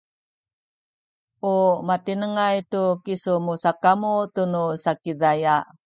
[1.53, 1.55] u
[1.87, 5.55] matinengay tu kisu musakamu tunu Sakizaya